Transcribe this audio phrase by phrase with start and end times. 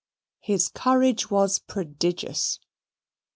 [0.39, 2.59] His courage was prodigious.